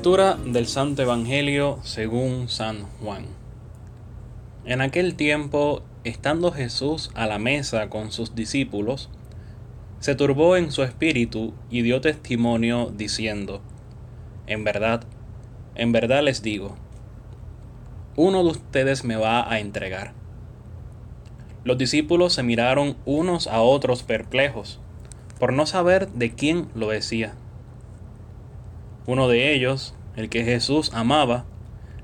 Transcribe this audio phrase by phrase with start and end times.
[0.00, 3.26] Lectura del Santo Evangelio según San Juan.
[4.64, 9.10] En aquel tiempo, estando Jesús a la mesa con sus discípulos,
[9.98, 13.60] se turbó en su espíritu y dio testimonio diciendo,
[14.46, 15.04] En verdad,
[15.74, 16.76] en verdad les digo,
[18.16, 20.14] uno de ustedes me va a entregar.
[21.62, 24.80] Los discípulos se miraron unos a otros perplejos,
[25.38, 27.34] por no saber de quién lo decía.
[29.06, 31.46] Uno de ellos, el que Jesús amaba,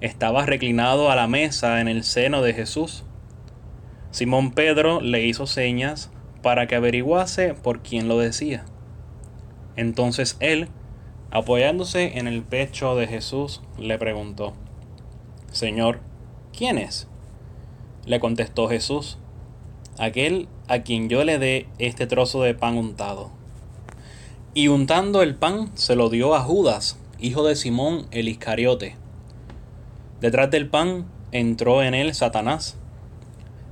[0.00, 3.04] estaba reclinado a la mesa en el seno de Jesús.
[4.10, 6.10] Simón Pedro le hizo señas
[6.42, 8.64] para que averiguase por quién lo decía.
[9.76, 10.68] Entonces él,
[11.30, 14.54] apoyándose en el pecho de Jesús, le preguntó,
[15.50, 16.00] Señor,
[16.56, 17.08] ¿quién es?
[18.06, 19.18] Le contestó Jesús,
[19.98, 23.30] aquel a quien yo le dé este trozo de pan untado.
[24.56, 28.94] Y untando el pan se lo dio a Judas, hijo de Simón el Iscariote.
[30.20, 32.76] Detrás del pan entró en él Satanás.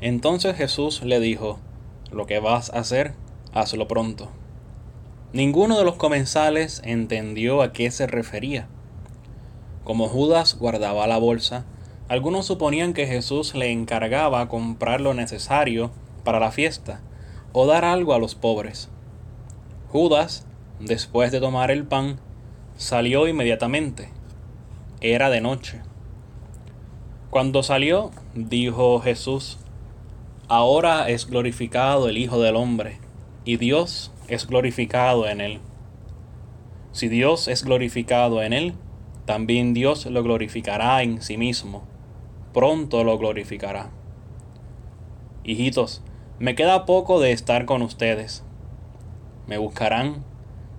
[0.00, 1.60] Entonces Jesús le dijo,
[2.10, 3.14] lo que vas a hacer,
[3.54, 4.30] hazlo pronto.
[5.32, 8.66] Ninguno de los comensales entendió a qué se refería.
[9.84, 11.64] Como Judas guardaba la bolsa,
[12.08, 15.92] algunos suponían que Jesús le encargaba comprar lo necesario
[16.24, 17.02] para la fiesta
[17.52, 18.88] o dar algo a los pobres.
[19.88, 20.44] Judas
[20.80, 22.18] Después de tomar el pan,
[22.76, 24.08] salió inmediatamente.
[25.00, 25.80] Era de noche.
[27.30, 29.58] Cuando salió, dijo Jesús,
[30.48, 32.98] Ahora es glorificado el Hijo del Hombre,
[33.44, 35.60] y Dios es glorificado en él.
[36.92, 38.74] Si Dios es glorificado en él,
[39.24, 41.84] también Dios lo glorificará en sí mismo.
[42.52, 43.90] Pronto lo glorificará.
[45.42, 46.02] Hijitos,
[46.38, 48.44] me queda poco de estar con ustedes.
[49.46, 50.24] Me buscarán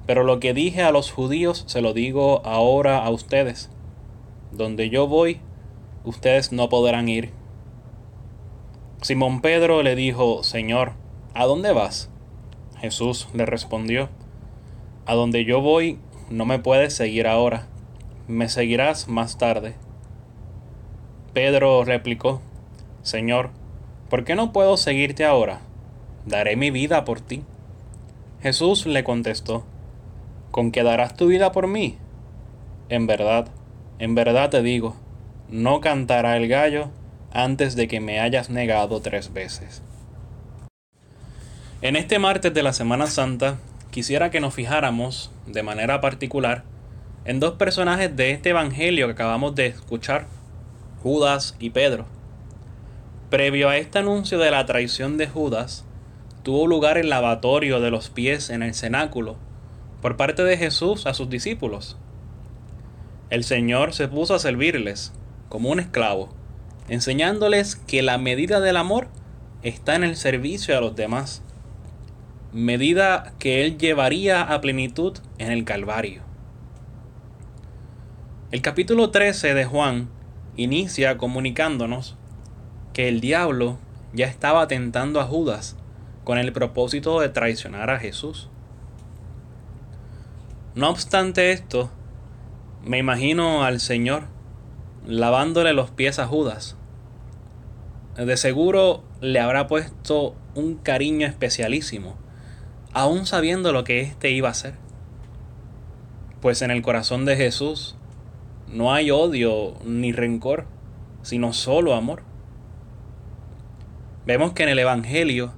[0.06, 3.70] pero lo que dije a los judíos se lo digo ahora a ustedes.
[4.52, 5.40] Donde yo voy,
[6.04, 7.32] ustedes no podrán ir.
[9.02, 10.94] Simón Pedro le dijo, Señor,
[11.34, 12.10] ¿a dónde vas?
[12.80, 14.10] Jesús le respondió,
[15.06, 16.00] A donde yo voy,
[16.30, 17.68] no me puedes seguir ahora,
[18.28, 19.76] me seguirás más tarde.
[21.34, 22.42] Pedro replicó,
[23.02, 23.50] Señor,
[24.10, 25.62] ¿por qué no puedo seguirte ahora?
[26.26, 27.44] Daré mi vida por ti.
[28.42, 29.66] Jesús le contestó,
[30.54, 31.98] ¿con que darás tu vida por mí?
[32.88, 33.48] En verdad,
[33.98, 34.96] en verdad te digo,
[35.50, 36.92] no cantará el gallo
[37.32, 39.82] antes de que me hayas negado tres veces.
[41.82, 43.58] En este martes de la Semana Santa,
[43.90, 46.64] quisiera que nos fijáramos, de manera particular,
[47.26, 50.28] en dos personajes de este Evangelio que acabamos de escuchar,
[51.02, 52.06] Judas y Pedro.
[53.32, 55.84] Previo a este anuncio de la traición de Judas,
[56.44, 59.38] tuvo lugar el lavatorio de los pies en el cenáculo,
[60.04, 61.96] por parte de Jesús a sus discípulos.
[63.30, 65.14] El Señor se puso a servirles
[65.48, 66.28] como un esclavo,
[66.90, 69.08] enseñándoles que la medida del amor
[69.62, 71.42] está en el servicio a los demás,
[72.52, 76.22] medida que Él llevaría a plenitud en el Calvario.
[78.52, 80.10] El capítulo 13 de Juan
[80.58, 82.18] inicia comunicándonos
[82.92, 83.80] que el diablo
[84.12, 85.78] ya estaba tentando a Judas
[86.26, 88.50] con el propósito de traicionar a Jesús.
[90.76, 91.92] No obstante esto,
[92.84, 94.24] me imagino al Señor
[95.06, 96.78] lavándole los pies a Judas.
[98.18, 102.18] De seguro le habrá puesto un cariño especialísimo,
[102.92, 104.74] aún sabiendo lo que éste iba a hacer.
[106.42, 107.96] Pues en el corazón de Jesús
[108.68, 110.66] no hay odio ni rencor,
[111.22, 112.24] sino solo amor.
[114.26, 115.54] Vemos que en el Evangelio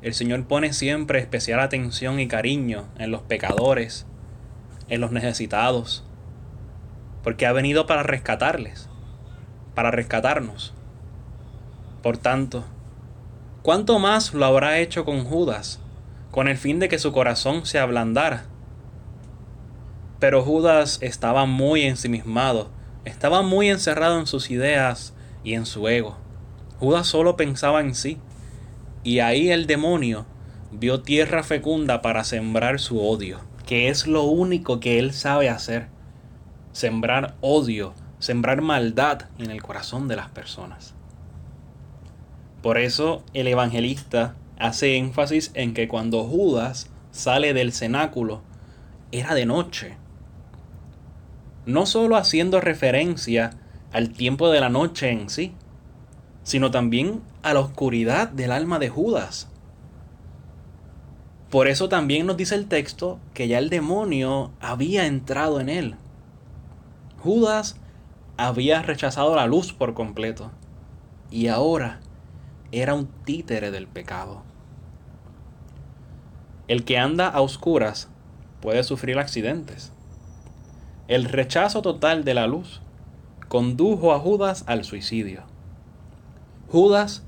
[0.00, 4.06] el Señor pone siempre especial atención y cariño en los pecadores,
[4.88, 6.04] en los necesitados,
[7.22, 8.88] porque ha venido para rescatarles,
[9.74, 10.74] para rescatarnos.
[12.02, 12.64] Por tanto,
[13.62, 15.80] ¿cuánto más lo habrá hecho con Judas,
[16.30, 18.46] con el fin de que su corazón se ablandara?
[20.20, 22.70] Pero Judas estaba muy ensimismado,
[23.04, 25.14] estaba muy encerrado en sus ideas
[25.44, 26.16] y en su ego.
[26.80, 28.18] Judas solo pensaba en sí,
[29.04, 30.26] y ahí el demonio
[30.72, 35.88] vio tierra fecunda para sembrar su odio que es lo único que él sabe hacer.
[36.72, 40.94] Sembrar odio, sembrar maldad en el corazón de las personas.
[42.62, 48.40] Por eso el evangelista hace énfasis en que cuando Judas sale del cenáculo,
[49.12, 49.96] era de noche.
[51.66, 53.50] No solo haciendo referencia
[53.92, 55.52] al tiempo de la noche en sí,
[56.42, 59.46] sino también a la oscuridad del alma de Judas,
[61.50, 65.94] por eso también nos dice el texto que ya el demonio había entrado en él.
[67.22, 67.76] Judas
[68.36, 70.50] había rechazado la luz por completo
[71.30, 72.00] y ahora
[72.70, 74.42] era un títere del pecado.
[76.68, 78.08] El que anda a oscuras
[78.60, 79.90] puede sufrir accidentes.
[81.08, 82.82] El rechazo total de la luz
[83.48, 85.44] condujo a Judas al suicidio.
[86.70, 87.24] Judas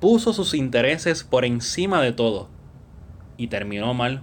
[0.00, 2.48] puso sus intereses por encima de todo
[3.36, 4.22] y terminó mal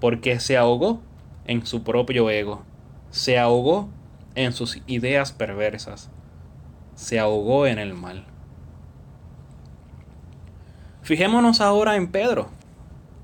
[0.00, 1.00] porque se ahogó
[1.46, 2.64] en su propio ego,
[3.10, 3.88] se ahogó
[4.34, 6.10] en sus ideas perversas,
[6.94, 8.24] se ahogó en el mal.
[11.02, 12.48] Fijémonos ahora en Pedro.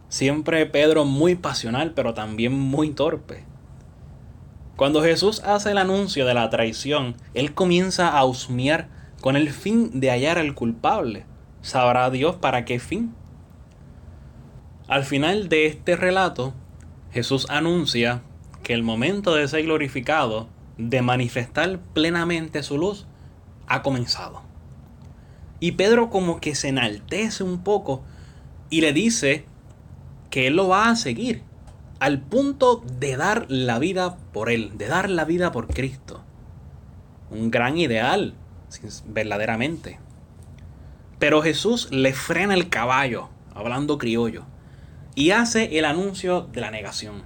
[0.09, 3.45] Siempre Pedro muy pasional, pero también muy torpe.
[4.77, 8.89] Cuando Jesús hace el anuncio de la traición, él comienza a husmear
[9.21, 11.25] con el fin de hallar al culpable.
[11.61, 13.15] Sabrá Dios para qué fin.
[14.89, 16.55] Al final de este relato,
[17.13, 18.23] Jesús anuncia
[18.63, 23.07] que el momento de ser glorificado, de manifestar plenamente su luz,
[23.67, 24.43] ha comenzado.
[25.61, 28.03] Y Pedro como que se enaltece un poco
[28.71, 29.45] y le dice
[30.31, 31.43] que él lo va a seguir
[32.01, 36.21] al punto de dar la vida por él, de dar la vida por Cristo.
[37.31, 38.35] Un gran ideal,
[39.07, 40.01] verdaderamente.
[41.21, 44.45] Pero Jesús le frena el caballo, hablando criollo,
[45.15, 47.23] y hace el anuncio de la negación.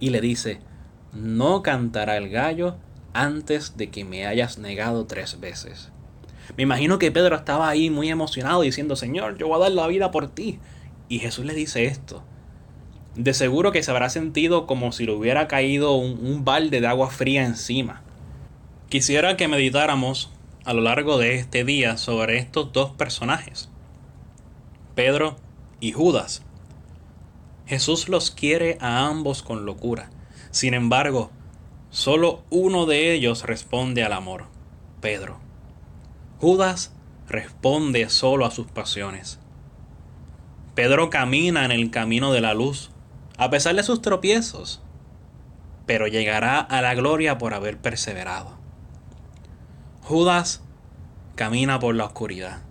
[0.00, 0.60] Y le dice,
[1.12, 2.76] no cantará el gallo
[3.12, 5.90] antes de que me hayas negado tres veces.
[6.56, 9.86] Me imagino que Pedro estaba ahí muy emocionado diciendo, Señor, yo voy a dar la
[9.86, 10.58] vida por ti.
[11.08, 12.22] Y Jesús le dice esto.
[13.14, 17.10] De seguro que se habrá sentido como si le hubiera caído un, balde de agua
[17.10, 18.02] fría encima.
[18.88, 20.30] Quisiera que meditáramos
[20.64, 23.68] a lo largo de este día sobre estos dos personajes,
[24.94, 25.36] Pedro
[25.80, 26.42] y Judas.
[27.66, 30.10] Jesús los quiere a ambos con locura.
[30.50, 31.30] Sin embargo,
[31.88, 34.46] solo uno de ellos responde al amor,
[35.00, 35.38] Pedro.
[36.40, 36.92] Judas
[37.26, 39.38] responde solo a sus pasiones.
[40.74, 42.90] Pedro camina en el camino de la luz,
[43.38, 44.82] a pesar de sus tropiezos,
[45.86, 48.58] pero llegará a la gloria por haber perseverado.
[50.02, 50.62] Judas
[51.34, 52.62] camina por la oscuridad,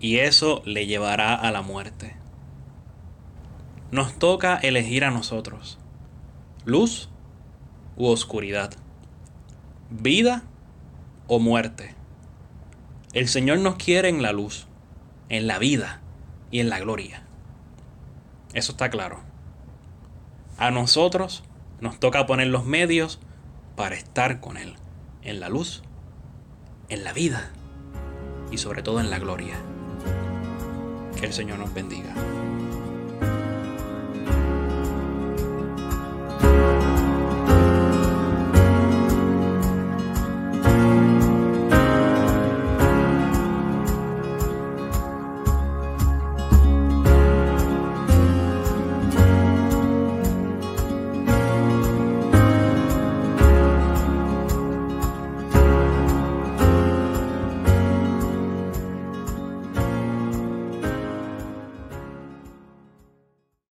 [0.00, 2.19] y eso le llevará a la muerte
[3.90, 5.78] nos toca elegir a nosotros.
[6.64, 7.08] Luz
[7.96, 8.72] u oscuridad.
[9.90, 10.44] Vida
[11.26, 11.94] o muerte.
[13.12, 14.66] El Señor nos quiere en la luz,
[15.28, 16.00] en la vida
[16.50, 17.24] y en la gloria.
[18.54, 19.20] Eso está claro.
[20.58, 21.42] A nosotros
[21.80, 23.20] nos toca poner los medios
[23.76, 24.74] para estar con Él,
[25.22, 25.82] en la luz,
[26.88, 27.50] en la vida
[28.52, 29.56] y sobre todo en la gloria.
[31.18, 32.14] Que el Señor nos bendiga.